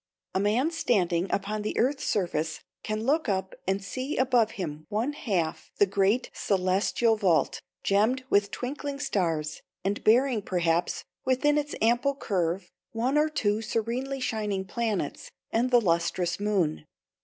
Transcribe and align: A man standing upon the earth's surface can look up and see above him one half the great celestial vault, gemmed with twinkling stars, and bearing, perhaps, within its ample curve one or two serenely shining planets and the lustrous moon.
A 0.33 0.39
man 0.39 0.71
standing 0.71 1.31
upon 1.31 1.61
the 1.61 1.77
earth's 1.77 2.05
surface 2.05 2.61
can 2.81 3.03
look 3.03 3.29
up 3.29 3.53
and 3.67 3.83
see 3.83 4.17
above 4.17 4.49
him 4.53 4.87
one 4.89 5.13
half 5.13 5.71
the 5.77 5.85
great 5.85 6.31
celestial 6.33 7.15
vault, 7.15 7.61
gemmed 7.83 8.23
with 8.27 8.49
twinkling 8.49 8.99
stars, 8.99 9.61
and 9.85 10.03
bearing, 10.03 10.41
perhaps, 10.41 11.03
within 11.23 11.55
its 11.55 11.75
ample 11.83 12.15
curve 12.15 12.71
one 12.93 13.15
or 13.15 13.29
two 13.29 13.61
serenely 13.61 14.19
shining 14.19 14.65
planets 14.65 15.29
and 15.51 15.69
the 15.69 15.79
lustrous 15.79 16.39
moon. 16.39 16.87